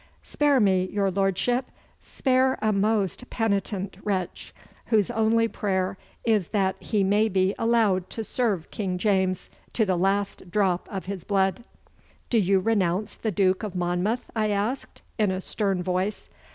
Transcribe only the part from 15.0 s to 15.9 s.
in a stern